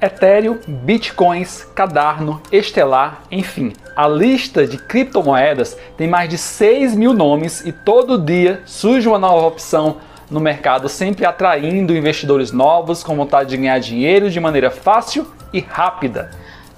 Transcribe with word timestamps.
Ethereum, 0.00 0.58
Bitcoins, 0.66 1.64
Cadarno, 1.74 2.40
Estelar, 2.50 3.22
enfim, 3.30 3.74
a 3.94 4.08
lista 4.08 4.66
de 4.66 4.78
criptomoedas 4.78 5.76
tem 5.96 6.08
mais 6.08 6.30
de 6.30 6.38
6 6.38 6.94
mil 6.94 7.12
nomes 7.12 7.60
e 7.66 7.70
todo 7.70 8.16
dia 8.16 8.62
surge 8.64 9.06
uma 9.06 9.18
nova 9.18 9.46
opção 9.46 9.98
no 10.30 10.40
mercado, 10.40 10.88
sempre 10.88 11.26
atraindo 11.26 11.94
investidores 11.94 12.52
novos 12.52 13.02
com 13.02 13.16
vontade 13.16 13.50
de 13.50 13.56
ganhar 13.56 13.78
dinheiro 13.78 14.30
de 14.30 14.40
maneira 14.40 14.70
fácil 14.70 15.26
e 15.52 15.60
rápida. 15.60 16.30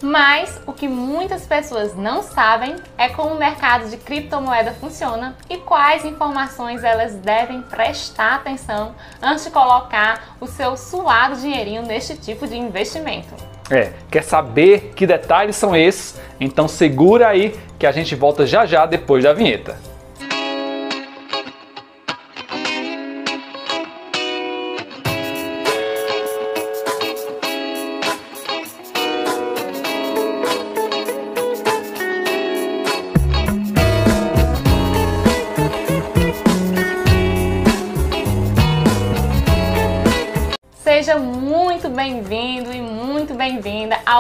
Mas 0.02 0.60
o 0.66 0.72
que 0.72 0.88
muitas 0.88 1.46
pessoas 1.46 1.94
não 1.94 2.22
sabem 2.22 2.74
é 2.98 3.08
como 3.08 3.34
o 3.34 3.38
mercado 3.38 3.88
de 3.88 3.96
criptomoeda 3.96 4.72
funciona 4.72 5.36
e 5.48 5.58
quais 5.58 6.04
informações 6.04 6.82
elas 6.82 7.14
devem 7.14 7.62
prestar 7.62 8.34
atenção 8.34 8.96
antes 9.22 9.44
de 9.44 9.50
colocar 9.50 10.36
o 10.40 10.48
seu 10.48 10.76
suado 10.76 11.36
dinheirinho 11.36 11.82
neste 11.82 12.16
tipo 12.16 12.48
de 12.48 12.56
investimento. 12.56 13.32
É, 13.70 13.92
quer 14.10 14.24
saber 14.24 14.92
que 14.96 15.06
detalhes 15.06 15.54
são 15.54 15.74
esses? 15.76 16.20
Então 16.40 16.66
segura 16.66 17.28
aí 17.28 17.58
que 17.78 17.86
a 17.86 17.92
gente 17.92 18.16
volta 18.16 18.44
já 18.44 18.66
já 18.66 18.84
depois 18.84 19.22
da 19.22 19.32
vinheta. 19.32 19.91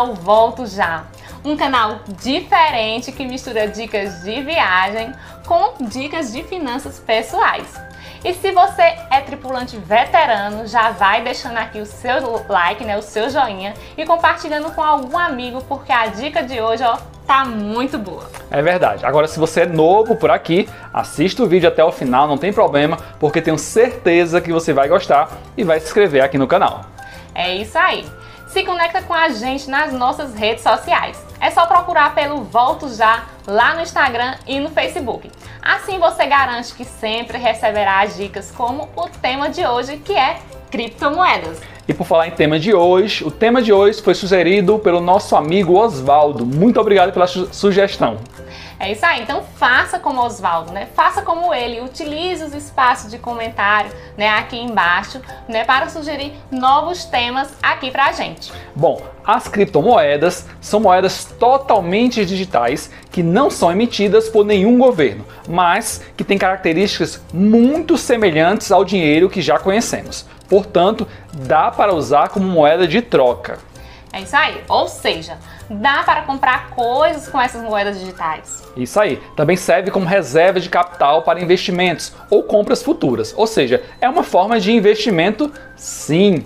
Ao 0.02 0.14
Volto 0.14 0.66
Já, 0.66 1.04
um 1.44 1.56
canal 1.56 2.00
diferente 2.20 3.12
que 3.12 3.24
mistura 3.24 3.68
dicas 3.68 4.22
de 4.22 4.42
viagem 4.42 5.12
com 5.46 5.74
dicas 5.86 6.32
de 6.32 6.42
finanças 6.42 6.98
pessoais. 6.98 7.80
E 8.24 8.34
se 8.34 8.50
você 8.50 8.82
é 8.82 9.20
tripulante 9.20 9.76
veterano, 9.76 10.66
já 10.66 10.90
vai 10.90 11.22
deixando 11.22 11.56
aqui 11.56 11.80
o 11.80 11.86
seu 11.86 12.44
like, 12.48 12.84
né, 12.84 12.98
o 12.98 13.02
seu 13.02 13.30
joinha 13.30 13.74
e 13.96 14.04
compartilhando 14.04 14.72
com 14.72 14.82
algum 14.82 15.16
amigo, 15.16 15.62
porque 15.68 15.92
a 15.92 16.06
dica 16.06 16.42
de 16.42 16.60
hoje, 16.60 16.82
ó, 16.82 16.98
tá 17.24 17.44
muito 17.44 17.96
boa. 17.96 18.28
É 18.50 18.60
verdade. 18.60 19.06
Agora, 19.06 19.28
se 19.28 19.38
você 19.38 19.60
é 19.60 19.66
novo 19.66 20.16
por 20.16 20.32
aqui, 20.32 20.68
assista 20.92 21.44
o 21.44 21.46
vídeo 21.46 21.68
até 21.68 21.84
o 21.84 21.92
final, 21.92 22.26
não 22.26 22.38
tem 22.38 22.52
problema, 22.52 22.96
porque 23.20 23.40
tenho 23.40 23.58
certeza 23.58 24.40
que 24.40 24.52
você 24.52 24.72
vai 24.72 24.88
gostar 24.88 25.30
e 25.56 25.62
vai 25.62 25.78
se 25.78 25.86
inscrever 25.86 26.24
aqui 26.24 26.38
no 26.38 26.48
canal. 26.48 26.80
É 27.34 27.54
isso 27.54 27.78
aí. 27.78 28.04
Se 28.52 28.62
conecta 28.64 29.00
com 29.00 29.14
a 29.14 29.30
gente 29.30 29.70
nas 29.70 29.94
nossas 29.94 30.34
redes 30.34 30.62
sociais. 30.62 31.18
É 31.40 31.50
só 31.50 31.64
procurar 31.64 32.14
pelo 32.14 32.44
Volto 32.44 32.94
Já 32.94 33.24
lá 33.46 33.74
no 33.74 33.80
Instagram 33.80 34.34
e 34.46 34.60
no 34.60 34.68
Facebook. 34.68 35.32
Assim 35.62 35.98
você 35.98 36.26
garante 36.26 36.74
que 36.74 36.84
sempre 36.84 37.38
receberá 37.38 38.02
as 38.02 38.14
dicas 38.14 38.52
como 38.54 38.90
o 38.94 39.08
tema 39.08 39.48
de 39.48 39.66
hoje, 39.66 39.96
que 39.96 40.12
é 40.12 40.38
criptomoedas. 40.70 41.62
E 41.92 41.94
por 41.94 42.06
falar 42.06 42.26
em 42.26 42.30
tema 42.30 42.58
de 42.58 42.72
hoje, 42.72 43.22
o 43.22 43.30
tema 43.30 43.60
de 43.60 43.70
hoje 43.70 44.00
foi 44.00 44.14
sugerido 44.14 44.78
pelo 44.78 44.98
nosso 44.98 45.36
amigo 45.36 45.78
Oswaldo. 45.78 46.46
Muito 46.46 46.80
obrigado 46.80 47.12
pela 47.12 47.26
su 47.26 47.52
sugestão. 47.52 48.16
É 48.80 48.90
isso 48.90 49.04
aí, 49.04 49.20
então 49.20 49.42
faça 49.56 49.98
como 49.98 50.22
Oswaldo, 50.22 50.72
né? 50.72 50.88
Faça 50.94 51.20
como 51.20 51.52
ele, 51.52 51.82
utilize 51.82 52.42
os 52.42 52.54
espaços 52.54 53.10
de 53.10 53.18
comentário, 53.18 53.92
né, 54.16 54.30
aqui 54.30 54.58
embaixo, 54.58 55.20
né, 55.46 55.64
para 55.64 55.90
sugerir 55.90 56.32
novos 56.50 57.04
temas 57.04 57.52
aqui 57.62 57.90
pra 57.90 58.10
gente. 58.12 58.50
Bom, 58.74 59.02
as 59.24 59.46
criptomoedas 59.46 60.48
são 60.62 60.80
moedas 60.80 61.26
totalmente 61.38 62.24
digitais 62.24 62.90
que 63.10 63.22
não 63.22 63.50
são 63.50 63.70
emitidas 63.70 64.30
por 64.30 64.46
nenhum 64.46 64.78
governo, 64.78 65.26
mas 65.46 66.02
que 66.16 66.24
têm 66.24 66.38
características 66.38 67.20
muito 67.34 67.98
semelhantes 67.98 68.72
ao 68.72 68.82
dinheiro 68.82 69.28
que 69.28 69.42
já 69.42 69.58
conhecemos. 69.58 70.26
Portanto, 70.52 71.08
dá 71.32 71.70
para 71.70 71.94
usar 71.94 72.28
como 72.28 72.46
moeda 72.46 72.86
de 72.86 73.00
troca. 73.00 73.58
É 74.12 74.20
isso 74.20 74.36
aí. 74.36 74.62
Ou 74.68 74.86
seja, 74.86 75.38
dá 75.70 76.02
para 76.02 76.24
comprar 76.24 76.68
coisas 76.72 77.26
com 77.26 77.40
essas 77.40 77.62
moedas 77.62 77.98
digitais. 77.98 78.62
Isso 78.76 79.00
aí. 79.00 79.16
Também 79.34 79.56
serve 79.56 79.90
como 79.90 80.04
reserva 80.04 80.60
de 80.60 80.68
capital 80.68 81.22
para 81.22 81.40
investimentos 81.40 82.12
ou 82.28 82.42
compras 82.42 82.82
futuras. 82.82 83.32
Ou 83.34 83.46
seja, 83.46 83.82
é 83.98 84.06
uma 84.06 84.22
forma 84.22 84.60
de 84.60 84.70
investimento, 84.72 85.50
sim. 85.74 86.44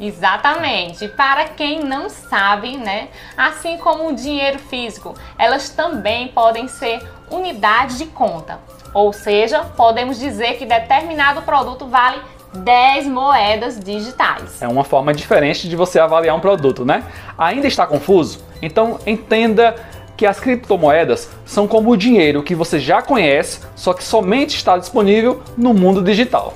Exatamente. 0.00 1.06
Para 1.08 1.44
quem 1.44 1.84
não 1.84 2.08
sabe, 2.08 2.78
né? 2.78 3.08
Assim 3.36 3.76
como 3.76 4.08
o 4.08 4.14
dinheiro 4.14 4.58
físico, 4.58 5.14
elas 5.36 5.68
também 5.68 6.28
podem 6.28 6.68
ser 6.68 7.06
unidades 7.30 7.98
de 7.98 8.06
conta. 8.06 8.58
Ou 8.94 9.12
seja, 9.12 9.60
podemos 9.76 10.18
dizer 10.18 10.54
que 10.54 10.64
determinado 10.64 11.42
produto 11.42 11.86
vale 11.86 12.18
10 12.54 13.06
moedas 13.06 13.78
digitais. 13.78 14.60
É 14.60 14.68
uma 14.68 14.84
forma 14.84 15.14
diferente 15.14 15.68
de 15.68 15.76
você 15.76 15.98
avaliar 15.98 16.36
um 16.36 16.40
produto, 16.40 16.84
né? 16.84 17.04
Ainda 17.38 17.66
está 17.66 17.86
confuso? 17.86 18.44
Então 18.60 18.98
entenda 19.06 19.76
que 20.16 20.26
as 20.26 20.38
criptomoedas 20.38 21.30
são 21.46 21.66
como 21.66 21.90
o 21.90 21.96
dinheiro 21.96 22.42
que 22.42 22.54
você 22.54 22.78
já 22.78 23.00
conhece, 23.00 23.60
só 23.74 23.94
que 23.94 24.04
somente 24.04 24.56
está 24.56 24.76
disponível 24.76 25.42
no 25.56 25.72
mundo 25.72 26.02
digital. 26.02 26.54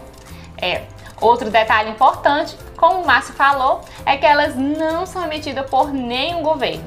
É. 0.60 0.83
Outro 1.21 1.49
detalhe 1.49 1.91
importante, 1.91 2.54
como 2.77 3.00
o 3.00 3.06
Márcio 3.06 3.33
falou, 3.34 3.81
é 4.04 4.16
que 4.16 4.27
elas 4.27 4.54
não 4.56 5.06
são 5.06 5.25
emitidas 5.25 5.65
por 5.71 5.93
nenhum 5.93 6.43
governo. 6.43 6.84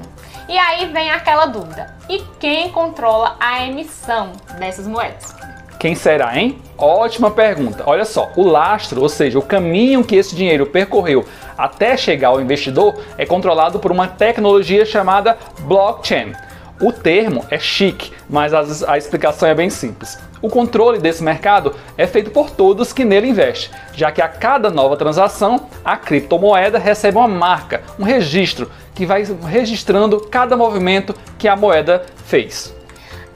E 0.48 0.58
aí 0.58 0.86
vem 0.92 1.10
aquela 1.10 1.48
dúvida: 1.48 1.96
e 2.08 2.20
quem 2.40 2.70
controla 2.70 3.36
a 3.40 3.66
emissão 3.66 4.34
dessas 4.60 4.86
moedas? 4.86 5.36
Quem 5.80 5.94
será, 5.94 6.36
hein? 6.36 6.58
Ótima 6.76 7.30
pergunta. 7.30 7.84
Olha 7.86 8.04
só, 8.04 8.32
o 8.36 8.44
lastro, 8.44 9.02
ou 9.02 9.10
seja, 9.10 9.38
o 9.38 9.44
caminho 9.44 10.04
que 10.04 10.16
esse 10.16 10.36
dinheiro 10.36 10.66
percorreu 10.66 11.24
até 11.56 11.96
chegar 11.96 12.30
ao 12.30 12.42
investidor, 12.42 13.00
é 13.18 13.26
controlado 13.26 13.78
por 13.78 13.92
uma 13.92 14.08
tecnologia 14.08 14.86
chamada 14.86 15.38
blockchain. 15.62 16.34
O 16.82 16.92
termo 16.92 17.44
é 17.50 17.60
chique, 17.60 18.12
mas 18.30 18.54
a, 18.54 18.98
explicação 18.98 19.50
é 19.50 19.56
bem 19.56 19.70
simples. 19.70 20.20
O 20.42 20.50
controle 20.50 21.00
desse 21.00 21.24
mercado 21.24 21.76
é 21.98 22.06
feito 22.06 22.30
por 22.30 22.52
todos 22.52 22.94
que 22.94 23.04
nele 23.04 23.30
investem, 23.30 23.72
já 23.94 24.12
que 24.12 24.22
a 24.22 24.28
cada 24.28 24.70
nova 24.70 24.96
transação, 24.96 25.68
a 25.84 25.98
criptomoeda 25.98 26.78
recebe 26.78 27.18
uma 27.18 27.28
marca, 27.28 27.82
um 28.00 28.04
registro, 28.04 28.70
que 28.94 29.06
vai 29.06 29.24
registrando 29.48 30.20
cada 30.22 30.56
movimento 30.56 31.16
que 31.38 31.48
a 31.48 31.56
moeda 31.56 32.04
fez 32.26 32.77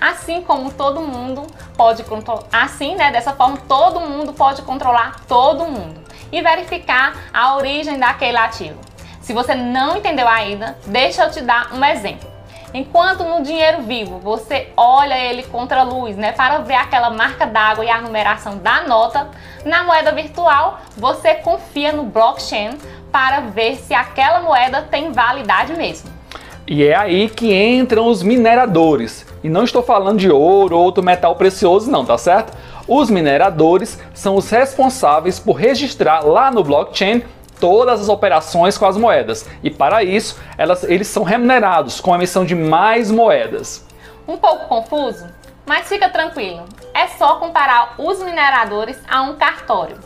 assim 0.01 0.41
como 0.41 0.73
todo 0.73 0.99
mundo 0.99 1.45
pode 1.77 2.03
controlar, 2.03 2.43
assim, 2.51 2.95
né, 2.95 3.11
dessa 3.11 3.33
forma 3.33 3.57
todo 3.67 3.99
mundo 3.99 4.33
pode 4.33 4.63
controlar 4.63 5.21
todo 5.27 5.65
mundo 5.65 6.01
e 6.31 6.41
verificar 6.41 7.15
a 7.31 7.55
origem 7.55 7.99
daquele 7.99 8.37
ativo. 8.37 8.79
Se 9.21 9.31
você 9.31 9.53
não 9.53 9.97
entendeu 9.97 10.27
ainda, 10.27 10.77
deixa 10.87 11.25
eu 11.25 11.31
te 11.31 11.41
dar 11.41 11.71
um 11.73 11.85
exemplo. 11.85 12.31
Enquanto 12.73 13.23
no 13.23 13.43
dinheiro 13.43 13.83
vivo 13.83 14.17
você 14.19 14.71
olha 14.75 15.17
ele 15.17 15.43
contra 15.43 15.81
a 15.81 15.83
luz, 15.83 16.15
né, 16.15 16.31
para 16.31 16.59
ver 16.59 16.75
aquela 16.75 17.09
marca 17.09 17.45
d'água 17.45 17.85
e 17.85 17.89
a 17.89 18.01
numeração 18.01 18.57
da 18.57 18.81
nota, 18.81 19.29
na 19.63 19.83
moeda 19.83 20.11
virtual 20.13 20.79
você 20.97 21.35
confia 21.35 21.91
no 21.91 22.03
blockchain 22.03 22.77
para 23.11 23.41
ver 23.41 23.75
se 23.75 23.93
aquela 23.93 24.39
moeda 24.39 24.81
tem 24.83 25.11
validade 25.11 25.73
mesmo. 25.73 26.20
E 26.67 26.83
é 26.83 26.95
aí 26.95 27.29
que 27.29 27.53
entram 27.53 28.07
os 28.07 28.23
mineradores. 28.23 29.25
E 29.43 29.49
não 29.49 29.63
estou 29.63 29.81
falando 29.81 30.19
de 30.19 30.29
ouro 30.29 30.77
ou 30.77 30.83
outro 30.83 31.03
metal 31.03 31.35
precioso, 31.35 31.89
não, 31.89 32.05
tá 32.05 32.17
certo? 32.17 32.55
Os 32.87 33.09
mineradores 33.09 33.99
são 34.13 34.35
os 34.35 34.49
responsáveis 34.49 35.39
por 35.39 35.53
registrar 35.53 36.25
lá 36.25 36.51
no 36.51 36.63
blockchain 36.63 37.23
todas 37.59 38.01
as 38.01 38.09
operações 38.09 38.77
com 38.77 38.85
as 38.85 38.97
moedas. 38.97 39.47
E 39.63 39.69
para 39.69 40.03
isso, 40.03 40.39
elas, 40.57 40.83
eles 40.83 41.07
são 41.07 41.23
remunerados 41.23 42.01
com 42.01 42.13
a 42.13 42.17
emissão 42.17 42.43
de 42.43 42.55
mais 42.55 43.11
moedas. 43.11 43.85
Um 44.27 44.37
pouco 44.37 44.67
confuso? 44.67 45.27
Mas 45.65 45.87
fica 45.87 46.09
tranquilo, 46.09 46.65
é 46.93 47.07
só 47.07 47.35
comparar 47.35 47.95
os 47.97 48.19
mineradores 48.19 48.99
a 49.07 49.21
um 49.21 49.35
cartório. 49.35 49.97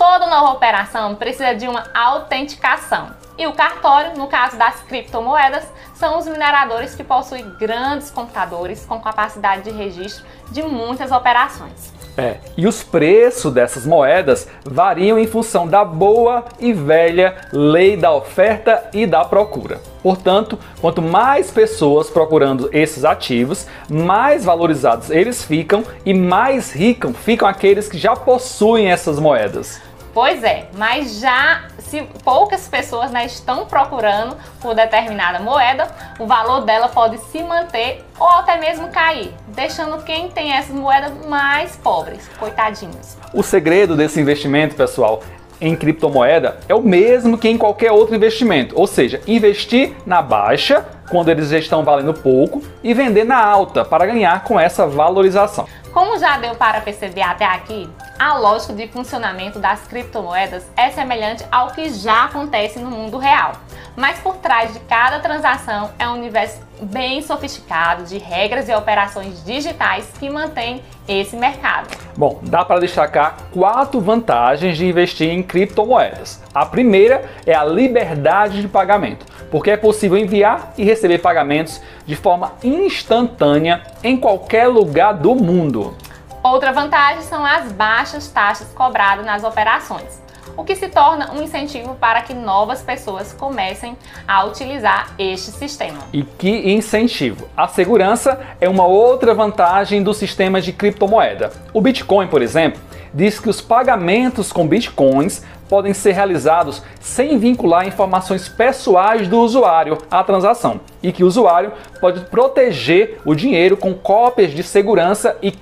Toda 0.00 0.28
nova 0.28 0.52
operação 0.52 1.14
precisa 1.14 1.54
de 1.54 1.68
uma 1.68 1.84
autenticação. 1.92 3.10
E 3.36 3.46
o 3.46 3.52
cartório, 3.52 4.16
no 4.16 4.28
caso 4.28 4.56
das 4.56 4.80
criptomoedas, 4.80 5.62
são 5.94 6.18
os 6.18 6.26
mineradores 6.26 6.94
que 6.94 7.04
possuem 7.04 7.50
grandes 7.60 8.10
computadores 8.10 8.86
com 8.86 8.98
capacidade 8.98 9.64
de 9.64 9.70
registro 9.70 10.24
de 10.50 10.62
muitas 10.62 11.12
operações. 11.12 11.92
É, 12.16 12.38
e 12.56 12.66
os 12.66 12.82
preços 12.82 13.52
dessas 13.52 13.84
moedas 13.84 14.48
variam 14.64 15.18
em 15.18 15.26
função 15.26 15.68
da 15.68 15.84
boa 15.84 16.46
e 16.58 16.72
velha 16.72 17.36
lei 17.52 17.94
da 17.94 18.10
oferta 18.10 18.88
e 18.94 19.06
da 19.06 19.22
procura. 19.24 19.80
Portanto, 20.02 20.58
quanto 20.80 21.02
mais 21.02 21.50
pessoas 21.50 22.08
procurando 22.08 22.70
esses 22.72 23.04
ativos, 23.04 23.66
mais 23.88 24.46
valorizados 24.46 25.10
eles 25.10 25.44
ficam 25.44 25.84
e 26.06 26.14
mais 26.14 26.72
ricos 26.72 27.14
ficam 27.18 27.46
aqueles 27.46 27.86
que 27.86 27.98
já 27.98 28.16
possuem 28.16 28.90
essas 28.90 29.18
moedas. 29.18 29.89
Pois 30.12 30.42
é, 30.42 30.66
mas 30.76 31.20
já 31.20 31.62
se 31.78 32.02
poucas 32.24 32.66
pessoas 32.68 33.10
né, 33.10 33.26
estão 33.26 33.66
procurando 33.66 34.36
por 34.60 34.74
determinada 34.74 35.38
moeda, 35.38 35.88
o 36.18 36.26
valor 36.26 36.62
dela 36.62 36.88
pode 36.88 37.18
se 37.18 37.42
manter 37.42 38.04
ou 38.18 38.28
até 38.28 38.58
mesmo 38.58 38.88
cair, 38.88 39.32
deixando 39.48 40.02
quem 40.02 40.28
tem 40.28 40.52
essas 40.52 40.74
moedas 40.74 41.12
mais 41.26 41.76
pobres, 41.76 42.28
coitadinhos. 42.38 43.16
O 43.32 43.42
segredo 43.42 43.96
desse 43.96 44.20
investimento, 44.20 44.74
pessoal, 44.74 45.22
em 45.60 45.76
criptomoeda 45.76 46.58
é 46.68 46.74
o 46.74 46.80
mesmo 46.80 47.36
que 47.36 47.48
em 47.48 47.58
qualquer 47.58 47.92
outro 47.92 48.14
investimento, 48.14 48.78
ou 48.78 48.86
seja, 48.86 49.20
investir 49.26 49.94
na 50.06 50.22
baixa 50.22 50.84
quando 51.10 51.28
eles 51.28 51.50
já 51.50 51.58
estão 51.58 51.84
valendo 51.84 52.14
pouco 52.14 52.62
e 52.82 52.94
vender 52.94 53.24
na 53.24 53.44
alta 53.44 53.84
para 53.84 54.06
ganhar 54.06 54.42
com 54.44 54.58
essa 54.58 54.86
valorização. 54.86 55.66
Como 55.92 56.18
já 56.18 56.38
deu 56.38 56.54
para 56.54 56.80
perceber 56.80 57.22
até 57.22 57.44
aqui, 57.44 57.90
a 58.20 58.36
lógica 58.36 58.74
de 58.74 58.86
funcionamento 58.86 59.58
das 59.58 59.86
criptomoedas 59.88 60.70
é 60.76 60.90
semelhante 60.90 61.42
ao 61.50 61.70
que 61.70 61.88
já 61.88 62.24
acontece 62.24 62.78
no 62.78 62.90
mundo 62.90 63.16
real. 63.16 63.52
Mas 63.96 64.18
por 64.18 64.36
trás 64.36 64.74
de 64.74 64.80
cada 64.80 65.20
transação 65.20 65.90
é 65.98 66.06
um 66.06 66.12
universo 66.12 66.60
bem 66.82 67.22
sofisticado 67.22 68.04
de 68.04 68.18
regras 68.18 68.68
e 68.68 68.74
operações 68.74 69.42
digitais 69.42 70.06
que 70.18 70.28
mantém 70.28 70.82
esse 71.08 71.34
mercado. 71.34 71.88
Bom, 72.14 72.40
dá 72.42 72.62
para 72.62 72.80
destacar 72.80 73.38
quatro 73.54 73.98
vantagens 74.02 74.76
de 74.76 74.86
investir 74.86 75.30
em 75.30 75.42
criptomoedas. 75.42 76.42
A 76.52 76.66
primeira 76.66 77.24
é 77.46 77.54
a 77.54 77.64
liberdade 77.64 78.60
de 78.60 78.68
pagamento, 78.68 79.24
porque 79.50 79.70
é 79.70 79.78
possível 79.78 80.18
enviar 80.18 80.74
e 80.76 80.84
receber 80.84 81.20
pagamentos 81.20 81.80
de 82.04 82.16
forma 82.16 82.52
instantânea 82.62 83.82
em 84.04 84.14
qualquer 84.18 84.66
lugar 84.66 85.14
do 85.14 85.34
mundo. 85.34 85.96
Outra 86.42 86.72
vantagem 86.72 87.22
são 87.22 87.44
as 87.44 87.70
baixas 87.72 88.28
taxas 88.28 88.72
cobradas 88.72 89.26
nas 89.26 89.44
operações 89.44 90.20
o 90.56 90.64
que 90.64 90.74
se 90.76 90.88
torna 90.88 91.32
um 91.32 91.42
incentivo 91.42 91.94
para 91.94 92.20
que 92.22 92.34
novas 92.34 92.82
pessoas 92.82 93.32
comecem 93.32 93.96
a 94.26 94.44
utilizar 94.44 95.14
este 95.18 95.50
sistema. 95.50 95.98
E 96.12 96.22
que 96.22 96.72
incentivo! 96.72 97.48
A 97.56 97.66
segurança 97.68 98.40
é 98.60 98.68
uma 98.68 98.84
outra 98.84 99.34
vantagem 99.34 100.02
do 100.02 100.12
sistema 100.12 100.60
de 100.60 100.72
criptomoeda. 100.72 101.50
O 101.72 101.80
Bitcoin, 101.80 102.26
por 102.28 102.42
exemplo, 102.42 102.80
diz 103.12 103.38
que 103.38 103.48
os 103.48 103.60
pagamentos 103.60 104.52
com 104.52 104.66
bitcoins 104.66 105.42
podem 105.68 105.94
ser 105.94 106.12
realizados 106.12 106.82
sem 107.00 107.38
vincular 107.38 107.86
informações 107.86 108.48
pessoais 108.48 109.28
do 109.28 109.38
usuário 109.38 109.98
à 110.10 110.24
transação 110.24 110.80
e 111.00 111.12
que 111.12 111.22
o 111.22 111.26
usuário 111.28 111.72
pode 112.00 112.20
proteger 112.26 113.20
o 113.24 113.36
dinheiro 113.36 113.76
com 113.76 113.94
cópias 113.94 114.50
de 114.50 114.64
segurança 114.64 115.38
e, 115.40 115.52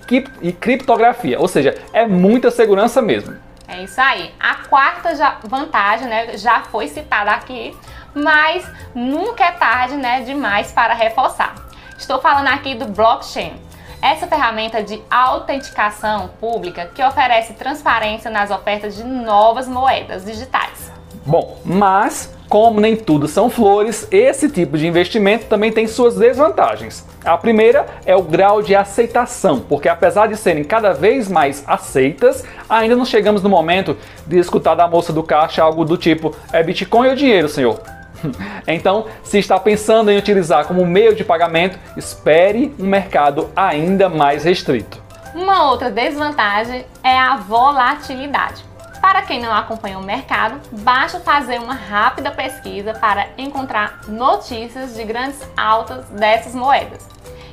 criptografia, 0.53 1.39
ou 1.39 1.47
seja, 1.47 1.75
é 1.93 2.07
muita 2.07 2.51
segurança 2.51 3.03
mesmo. 3.03 3.37
É 3.69 3.85
isso 3.85 4.01
aí. 4.01 4.33
A 4.41 4.55
quarta 4.67 5.11
vantagem, 5.45 6.09
né, 6.09 6.39
já 6.39 6.63
foi 6.63 6.89
citada 6.89 7.33
aqui, 7.33 7.77
mas 8.15 8.67
nunca 8.95 9.45
é 9.45 9.53
tarde, 9.53 9.95
né, 9.95 10.23
demais 10.23 10.73
para 10.73 10.95
reforçar. 10.95 11.55
Estou 11.99 12.19
falando 12.19 12.49
aqui 12.49 12.75
do 12.75 12.87
blockchain. 12.87 13.53
Essa 14.01 14.29
ferramenta 14.29 14.81
de 14.81 15.03
autenticação 15.11 16.31
pública 16.41 16.89
que 16.95 17.03
oferece 17.03 17.55
transparência 17.55 18.31
nas 18.31 18.51
ofertas 18.51 18.95
de 18.95 19.03
novas 19.03 19.67
moedas 19.67 20.25
digitais. 20.25 20.93
Bom, 21.27 21.59
mas 21.65 22.33
como 22.49 22.81
nem 22.81 22.97
tudo 22.97 23.27
são 23.27 23.51
flores, 23.51 24.07
esse 24.11 24.49
tipo 24.49 24.79
de 24.79 24.87
investimento 24.87 25.47
também 25.47 25.73
tem 25.73 25.87
suas 25.87 26.15
desvantagens. 26.15 27.05
A 27.25 27.37
primeira 27.37 27.87
é 28.07 28.17
o 28.17 28.23
grau 28.23 28.63
de 28.63 28.75
aceitação, 28.75 29.61
porque 29.61 29.89
apesar 29.89 30.29
de 30.29 30.37
serem 30.37 30.65
cada 30.65 30.93
vez 30.93 31.29
mais 31.29 31.65
aceitas, 31.67 32.45
ainda 32.69 32.97
não 32.97 33.05
chegamos 33.05 33.43
no 33.43 33.51
momento 33.51 33.97
de 34.27 34.39
escutar 34.39 34.77
da 34.77 34.89
moça 34.89 35.13
do 35.13 35.23
caixa 35.25 35.63
algo 35.63 35.85
do 35.85 35.99
tipo: 35.99 36.35
é 36.53 36.63
Bitcoin 36.63 37.09
ou 37.09 37.15
dinheiro, 37.17 37.49
senhor? 37.49 37.98
Então, 38.67 39.07
se 39.23 39.39
está 39.39 39.59
pensando 39.59 40.11
em 40.11 40.19
utilizar 40.19 40.67
como 40.67 40.85
meio 40.85 41.15
de 41.15 41.25
pagamento, 41.25 41.79
espere 41.97 42.75
um 42.79 42.87
mercado 42.87 43.51
ainda 43.57 44.09
mais 44.09 44.45
restrito. 44.45 45.03
Uma 45.35 45.71
outra 45.71 45.91
desvantagem 45.91 46.85
é 47.03 47.19
a 47.19 47.37
volatilidade. 47.37 48.65
Para 49.01 49.23
quem 49.23 49.41
não 49.41 49.53
acompanha 49.53 49.99
o 49.99 50.03
mercado, 50.03 50.61
basta 50.81 51.21
fazer 51.21 51.61
uma 51.61 51.75
rápida 51.75 52.31
pesquisa 52.31 52.93
para 52.95 53.29
encontrar 53.39 54.01
notícias 54.09 54.95
de 54.95 55.05
grandes 55.05 55.41
altas 55.57 56.05
dessas 56.07 56.55
moedas. 56.55 57.09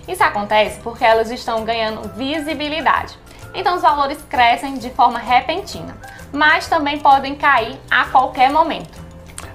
Isso 0.07 0.23
acontece 0.23 0.79
porque 0.81 1.05
elas 1.05 1.29
estão 1.29 1.63
ganhando 1.63 2.09
visibilidade. 2.15 3.17
Então 3.53 3.75
os 3.75 3.81
valores 3.81 4.17
crescem 4.27 4.77
de 4.77 4.89
forma 4.89 5.19
repentina, 5.19 5.95
mas 6.33 6.67
também 6.67 6.99
podem 6.99 7.35
cair 7.35 7.79
a 7.89 8.05
qualquer 8.05 8.51
momento. 8.51 9.04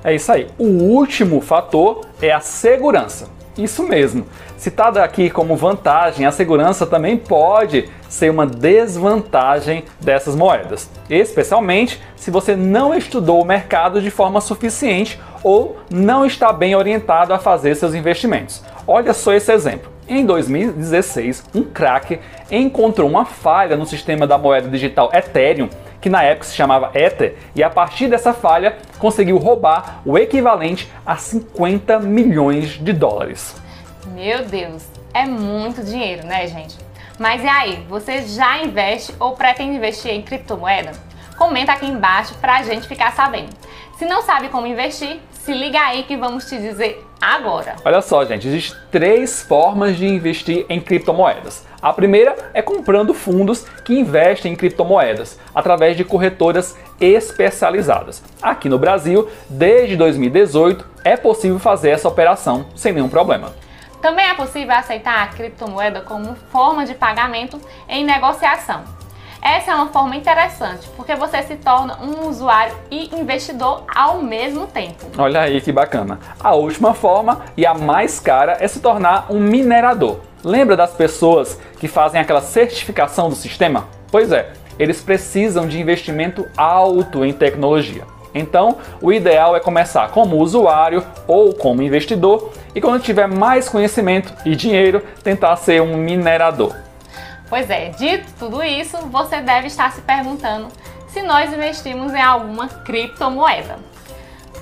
É 0.02 0.14
isso 0.14 0.32
aí. 0.32 0.48
O 0.58 0.64
último 0.64 1.40
fator 1.40 2.06
é 2.20 2.32
a 2.32 2.40
segurança. 2.40 3.28
Isso 3.58 3.82
mesmo. 3.82 4.24
Citada 4.56 5.02
aqui 5.02 5.28
como 5.28 5.56
vantagem, 5.56 6.24
a 6.24 6.32
segurança 6.32 6.86
também 6.86 7.16
pode 7.16 7.88
ser 8.08 8.30
uma 8.30 8.46
desvantagem 8.46 9.84
dessas 10.00 10.34
moedas, 10.34 10.88
especialmente 11.08 12.00
se 12.16 12.30
você 12.30 12.54
não 12.54 12.94
estudou 12.94 13.42
o 13.42 13.44
mercado 13.44 14.00
de 14.00 14.10
forma 14.10 14.40
suficiente 14.40 15.20
ou 15.42 15.78
não 15.90 16.24
está 16.24 16.52
bem 16.52 16.74
orientado 16.74 17.32
a 17.32 17.38
fazer 17.38 17.74
seus 17.74 17.94
investimentos. 17.94 18.62
Olha 18.86 19.12
só 19.12 19.32
esse 19.32 19.52
exemplo. 19.52 19.90
Em 20.08 20.26
2016, 20.26 21.44
um 21.54 21.62
cracker 21.62 22.20
encontrou 22.50 23.08
uma 23.08 23.24
falha 23.24 23.76
no 23.76 23.86
sistema 23.86 24.26
da 24.26 24.36
moeda 24.36 24.68
digital 24.68 25.10
Ethereum, 25.14 25.68
que 26.00 26.08
na 26.08 26.22
época 26.22 26.46
se 26.46 26.54
chamava 26.54 26.90
Ether, 26.94 27.36
e 27.54 27.62
a 27.62 27.70
partir 27.70 28.08
dessa 28.08 28.32
falha 28.32 28.78
conseguiu 28.98 29.36
roubar 29.38 30.00
o 30.04 30.18
equivalente 30.18 30.90
a 31.04 31.16
50 31.16 32.00
milhões 32.00 32.70
de 32.70 32.92
dólares. 32.92 33.54
Meu 34.08 34.44
Deus, 34.44 34.86
é 35.12 35.26
muito 35.26 35.82
dinheiro, 35.84 36.26
né, 36.26 36.46
gente? 36.46 36.76
Mas 37.18 37.44
e 37.44 37.48
aí, 37.48 37.86
você 37.88 38.22
já 38.22 38.62
investe 38.62 39.14
ou 39.20 39.32
pretende 39.32 39.76
investir 39.76 40.10
em 40.10 40.22
criptomoeda? 40.22 40.92
Comenta 41.36 41.72
aqui 41.72 41.86
embaixo 41.86 42.34
pra 42.36 42.62
gente 42.62 42.88
ficar 42.88 43.12
sabendo. 43.12 43.50
Se 43.98 44.06
não 44.06 44.22
sabe 44.22 44.48
como 44.48 44.66
investir, 44.66 45.20
se 45.32 45.52
liga 45.52 45.78
aí 45.80 46.04
que 46.04 46.16
vamos 46.16 46.46
te 46.46 46.56
dizer 46.56 47.06
agora. 47.20 47.76
Olha 47.84 48.00
só, 48.00 48.24
gente, 48.24 48.48
existem 48.48 48.78
três 48.90 49.42
formas 49.42 49.96
de 49.96 50.06
investir 50.06 50.64
em 50.68 50.80
criptomoedas. 50.80 51.66
A 51.82 51.92
primeira 51.92 52.36
é 52.54 52.62
comprando 52.62 53.12
fundos 53.12 53.64
que 53.84 53.98
investem 53.98 54.52
em 54.52 54.56
criptomoedas 54.56 55.38
através 55.54 55.96
de 55.96 56.04
corretoras 56.04 56.76
especializadas. 57.00 58.22
Aqui 58.40 58.68
no 58.68 58.78
Brasil, 58.78 59.28
desde 59.48 59.96
2018, 59.96 60.84
é 61.04 61.16
possível 61.16 61.58
fazer 61.58 61.90
essa 61.90 62.08
operação 62.08 62.66
sem 62.74 62.92
nenhum 62.92 63.08
problema. 63.08 63.52
Também 64.00 64.26
é 64.26 64.34
possível 64.34 64.74
aceitar 64.74 65.22
a 65.22 65.26
criptomoeda 65.26 66.00
como 66.00 66.34
forma 66.50 66.86
de 66.86 66.94
pagamento 66.94 67.60
em 67.88 68.04
negociação. 68.04 68.82
Essa 69.42 69.70
é 69.70 69.74
uma 69.74 69.88
forma 69.88 70.14
interessante, 70.16 70.86
porque 70.96 71.14
você 71.14 71.42
se 71.42 71.56
torna 71.56 71.98
um 72.02 72.28
usuário 72.28 72.74
e 72.90 73.14
investidor 73.14 73.84
ao 73.94 74.20
mesmo 74.20 74.66
tempo. 74.66 75.06
Olha 75.16 75.40
aí 75.40 75.62
que 75.62 75.72
bacana. 75.72 76.20
A 76.38 76.54
última 76.54 76.92
forma 76.92 77.40
e 77.56 77.64
a 77.64 77.72
mais 77.72 78.20
cara 78.20 78.58
é 78.60 78.68
se 78.68 78.80
tornar 78.80 79.26
um 79.30 79.40
minerador. 79.40 80.20
Lembra 80.44 80.76
das 80.76 80.92
pessoas 80.92 81.58
que 81.78 81.88
fazem 81.88 82.20
aquela 82.20 82.42
certificação 82.42 83.30
do 83.30 83.34
sistema? 83.34 83.88
Pois 84.10 84.30
é, 84.30 84.52
eles 84.78 85.00
precisam 85.00 85.66
de 85.66 85.80
investimento 85.80 86.46
alto 86.54 87.24
em 87.24 87.32
tecnologia. 87.32 88.04
Então, 88.34 88.76
o 89.00 89.12
ideal 89.12 89.56
é 89.56 89.60
começar 89.60 90.10
como 90.10 90.36
usuário 90.36 91.04
ou 91.26 91.54
como 91.54 91.82
investidor 91.82 92.52
e 92.74 92.80
quando 92.80 93.02
tiver 93.02 93.26
mais 93.26 93.68
conhecimento 93.68 94.32
e 94.44 94.54
dinheiro, 94.54 95.02
tentar 95.24 95.56
ser 95.56 95.80
um 95.80 95.96
minerador. 95.96 96.74
Pois 97.50 97.68
é, 97.68 97.88
dito 97.88 98.32
tudo 98.38 98.62
isso, 98.62 98.96
você 99.08 99.40
deve 99.40 99.66
estar 99.66 99.90
se 99.90 100.00
perguntando 100.02 100.68
se 101.08 101.20
nós 101.20 101.52
investimos 101.52 102.14
em 102.14 102.22
alguma 102.22 102.68
criptomoeda. 102.68 103.76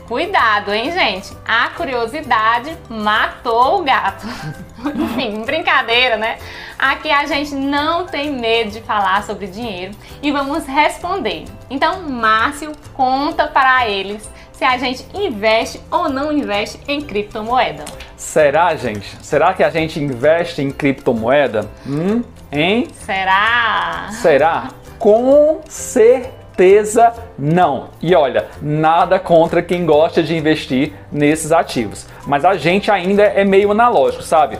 Cuidado, 0.09 0.73
hein, 0.73 0.91
gente? 0.91 1.37
A 1.47 1.69
curiosidade 1.69 2.75
matou 2.89 3.81
o 3.81 3.85
gato. 3.85 4.27
Enfim, 4.97 5.45
brincadeira, 5.45 6.17
né? 6.17 6.39
Aqui 6.79 7.11
a 7.11 7.27
gente 7.27 7.55
não 7.55 8.07
tem 8.07 8.31
medo 8.31 8.71
de 8.71 8.81
falar 8.81 9.23
sobre 9.25 9.47
dinheiro 9.49 9.95
e 10.23 10.33
vamos 10.33 10.65
responder. 10.65 11.45
Então, 11.69 12.09
Márcio, 12.09 12.73
conta 12.95 13.47
para 13.49 13.87
eles 13.87 14.27
se 14.53 14.65
a 14.65 14.79
gente 14.79 15.05
investe 15.13 15.79
ou 15.91 16.09
não 16.09 16.33
investe 16.33 16.81
em 16.89 17.03
criptomoeda. 17.03 17.85
Será, 18.17 18.75
gente? 18.77 19.17
Será 19.23 19.53
que 19.53 19.63
a 19.63 19.69
gente 19.69 20.01
investe 20.01 20.63
em 20.63 20.71
criptomoeda? 20.71 21.69
Hum? 21.87 22.25
Hein? 22.51 22.89
Será? 22.95 24.09
Será? 24.11 24.69
Com 24.99 25.61
certeza 25.69 27.13
não. 27.39 27.91
E 28.01 28.15
olha, 28.15 28.47
nada 28.61 29.19
contra 29.19 29.63
quem 29.63 29.85
gosta 29.85 30.23
de 30.23 30.37
investir 30.37 30.93
nesses 31.13 31.53
ativos, 31.53 32.07
mas 32.27 32.45
a 32.45 32.57
gente 32.57 32.91
ainda 32.91 33.23
é 33.23 33.45
meio 33.45 33.71
analógico, 33.71 34.23
sabe? 34.23 34.59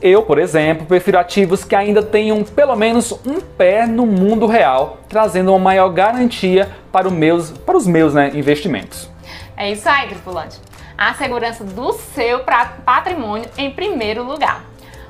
Eu, 0.00 0.22
por 0.22 0.38
exemplo, 0.38 0.86
prefiro 0.86 1.18
ativos 1.18 1.64
que 1.64 1.74
ainda 1.74 2.00
tenham 2.02 2.44
pelo 2.44 2.76
menos 2.76 3.10
um 3.26 3.40
pé 3.40 3.84
no 3.84 4.06
mundo 4.06 4.46
real, 4.46 4.98
trazendo 5.08 5.50
uma 5.50 5.58
maior 5.58 5.88
garantia 5.88 6.70
para, 6.92 7.10
meus, 7.10 7.50
para 7.50 7.76
os 7.76 7.84
meus 7.84 8.14
né, 8.14 8.30
investimentos. 8.32 9.10
É 9.56 9.72
isso 9.72 9.88
aí, 9.88 10.06
tripulante. 10.06 10.60
A 10.96 11.14
segurança 11.14 11.64
do 11.64 11.92
seu 11.92 12.44
patrimônio 12.84 13.50
em 13.58 13.72
primeiro 13.72 14.22
lugar. 14.22 14.67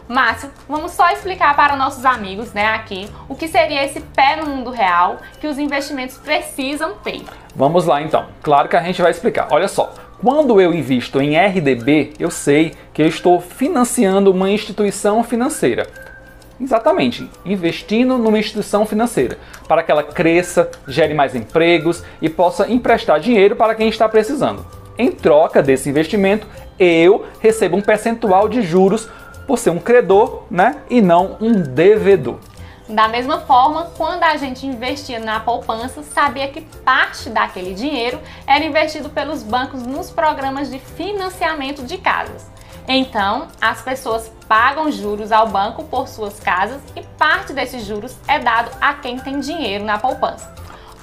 Márcio, 0.08 0.50
vamos 0.66 0.92
só 0.92 1.10
explicar 1.10 1.54
para 1.54 1.76
nossos 1.76 2.04
amigos, 2.06 2.54
né, 2.54 2.66
aqui, 2.68 3.06
o 3.28 3.34
que 3.34 3.46
seria 3.46 3.84
esse 3.84 4.00
pé 4.00 4.36
no 4.36 4.46
mundo 4.46 4.70
real 4.70 5.18
que 5.38 5.46
os 5.46 5.58
investimentos 5.58 6.16
precisam 6.16 6.94
ter. 7.04 7.22
Vamos 7.54 7.84
lá 7.84 8.00
então. 8.00 8.26
Claro 8.42 8.68
que 8.68 8.76
a 8.76 8.82
gente 8.82 9.02
vai 9.02 9.10
explicar. 9.10 9.48
Olha 9.50 9.68
só, 9.68 9.92
quando 10.20 10.60
eu 10.60 10.72
invisto 10.72 11.20
em 11.20 11.36
RDB, 11.36 12.14
eu 12.18 12.30
sei 12.30 12.74
que 12.94 13.02
eu 13.02 13.06
estou 13.06 13.38
financiando 13.38 14.30
uma 14.30 14.50
instituição 14.50 15.22
financeira. 15.22 15.86
Exatamente, 16.58 17.30
investindo 17.44 18.18
numa 18.18 18.38
instituição 18.38 18.84
financeira, 18.86 19.38
para 19.68 19.82
que 19.82 19.92
ela 19.92 20.02
cresça, 20.02 20.70
gere 20.88 21.14
mais 21.14 21.34
empregos 21.34 22.02
e 22.20 22.28
possa 22.28 22.68
emprestar 22.68 23.20
dinheiro 23.20 23.54
para 23.54 23.74
quem 23.74 23.88
está 23.88 24.08
precisando. 24.08 24.66
Em 24.96 25.12
troca 25.12 25.62
desse 25.62 25.88
investimento, 25.88 26.46
eu 26.78 27.26
recebo 27.40 27.76
um 27.76 27.80
percentual 27.80 28.48
de 28.48 28.62
juros 28.62 29.08
por 29.48 29.58
ser 29.58 29.70
um 29.70 29.78
credor, 29.78 30.42
né, 30.50 30.82
e 30.90 31.00
não 31.00 31.38
um 31.40 31.52
devedor. 31.52 32.38
Da 32.86 33.08
mesma 33.08 33.40
forma, 33.40 33.90
quando 33.96 34.22
a 34.22 34.36
gente 34.36 34.66
investia 34.66 35.18
na 35.18 35.40
poupança, 35.40 36.02
sabia 36.02 36.48
que 36.48 36.60
parte 36.60 37.30
daquele 37.30 37.72
dinheiro 37.74 38.20
era 38.46 38.64
investido 38.64 39.08
pelos 39.08 39.42
bancos 39.42 39.82
nos 39.82 40.10
programas 40.10 40.70
de 40.70 40.78
financiamento 40.78 41.82
de 41.82 41.96
casas. 41.96 42.46
Então, 42.86 43.48
as 43.60 43.82
pessoas 43.82 44.30
pagam 44.46 44.90
juros 44.90 45.32
ao 45.32 45.48
banco 45.48 45.84
por 45.84 46.08
suas 46.08 46.40
casas 46.40 46.80
e 46.96 47.02
parte 47.18 47.52
desses 47.52 47.84
juros 47.84 48.16
é 48.26 48.38
dado 48.38 48.70
a 48.80 48.94
quem 48.94 49.18
tem 49.18 49.40
dinheiro 49.40 49.84
na 49.84 49.98
poupança. 49.98 50.54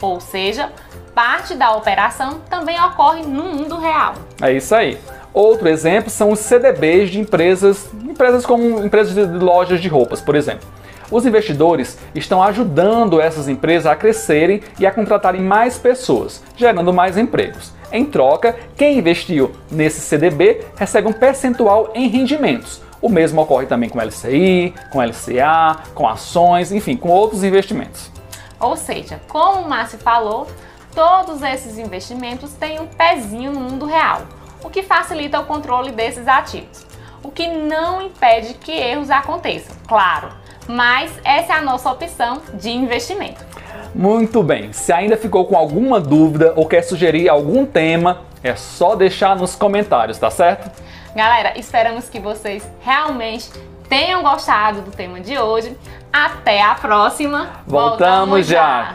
Ou 0.01 0.19
seja, 0.19 0.71
parte 1.13 1.55
da 1.55 1.75
operação 1.75 2.41
também 2.49 2.79
ocorre 2.79 3.21
no 3.21 3.43
mundo 3.43 3.77
real. 3.77 4.15
É 4.41 4.51
isso 4.51 4.73
aí. 4.73 4.99
Outro 5.35 5.67
exemplo 5.67 6.09
são 6.09 6.31
os 6.31 6.39
CDBs 6.39 7.09
de 7.09 7.19
empresas, 7.19 7.89
empresas 7.93 8.45
como 8.45 8.81
empresas 8.81 9.13
de 9.13 9.37
lojas 9.37 9.81
de 9.81 9.89
roupas, 9.89 10.21
por 10.21 10.33
exemplo. 10.33 10.65
Os 11.11 11.25
investidores 11.25 11.97
estão 12.15 12.41
ajudando 12.41 13.19
essas 13.19 13.49
empresas 13.49 13.85
a 13.85 13.97
crescerem 13.97 14.61
e 14.79 14.85
a 14.85 14.91
contratarem 14.91 15.41
mais 15.41 15.77
pessoas, 15.77 16.41
gerando 16.55 16.93
mais 16.93 17.17
empregos. 17.17 17.73
Em 17.91 18.05
troca, 18.05 18.55
quem 18.77 18.97
investiu 18.97 19.51
nesse 19.69 19.99
CDB 19.99 20.63
recebe 20.77 21.09
um 21.09 21.13
percentual 21.13 21.91
em 21.93 22.07
rendimentos. 22.07 22.81
O 23.01 23.09
mesmo 23.09 23.41
ocorre 23.41 23.65
também 23.65 23.89
com 23.89 23.99
LCI, 23.99 24.73
com 24.89 25.01
LCA, 25.01 25.83
com 25.93 26.07
ações, 26.07 26.71
enfim, 26.71 26.95
com 26.95 27.09
outros 27.09 27.43
investimentos. 27.43 28.09
Ou 28.57 28.77
seja, 28.77 29.19
como 29.27 29.63
o 29.63 29.69
Márcio 29.69 29.99
falou, 29.99 30.47
todos 30.95 31.41
esses 31.41 31.77
investimentos 31.77 32.53
têm 32.53 32.79
um 32.79 32.87
pezinho 32.87 33.51
no 33.51 33.59
mundo 33.59 33.85
real, 33.85 34.21
o 34.65 34.69
que 34.69 34.81
facilita 34.81 35.39
o 35.39 35.45
controle 35.45 35.91
desses 35.91 36.27
ativos. 36.27 36.85
O 37.21 37.29
que 37.29 37.47
não 37.47 38.01
impede 38.01 38.55
que 38.55 38.71
erros 38.71 39.11
aconteçam, 39.11 39.75
claro, 39.87 40.29
mas 40.67 41.11
essa 41.23 41.53
é 41.53 41.55
a 41.57 41.61
nossa 41.61 41.91
opção 41.91 42.41
de 42.55 42.71
investimento. 42.71 43.45
Muito 43.93 44.41
bem, 44.41 44.73
se 44.73 44.91
ainda 44.91 45.15
ficou 45.15 45.45
com 45.45 45.55
alguma 45.55 45.99
dúvida 45.99 46.53
ou 46.55 46.67
quer 46.67 46.81
sugerir 46.81 47.29
algum 47.29 47.65
tema, 47.65 48.21
é 48.43 48.55
só 48.55 48.95
deixar 48.95 49.35
nos 49.35 49.55
comentários, 49.55 50.17
tá 50.17 50.31
certo? 50.31 50.69
Galera, 51.15 51.57
esperamos 51.57 52.09
que 52.09 52.19
vocês 52.19 52.67
realmente 52.81 53.49
tenham 53.87 54.21
gostado 54.21 54.81
do 54.81 54.91
tema 54.91 55.19
de 55.19 55.37
hoje. 55.37 55.77
Até 56.11 56.61
a 56.61 56.75
próxima. 56.75 57.49
Voltamos, 57.67 57.99
Voltamos 57.99 58.47
já. 58.47 58.83